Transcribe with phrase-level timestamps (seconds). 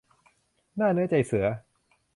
[0.75, 1.45] หน้าเนื้อใจเสือ